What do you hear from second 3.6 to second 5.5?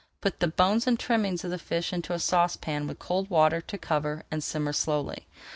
to cover and simmer slowly.